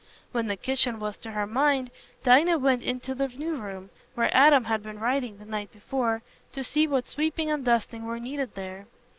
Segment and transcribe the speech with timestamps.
[0.31, 1.91] When the kitchen was to her mind,
[2.23, 6.63] Dinah went into the new room, where Adam had been writing the night before, to
[6.63, 8.87] see what sweeping and dusting were needed there.